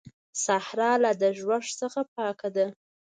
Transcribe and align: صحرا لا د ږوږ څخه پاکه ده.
صحرا 0.45 0.91
لا 1.03 1.11
د 1.21 1.23
ږوږ 1.37 1.65
څخه 1.79 2.01
پاکه 2.13 2.49
ده. 2.55 2.67